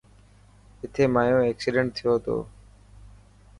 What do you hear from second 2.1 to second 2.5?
تو.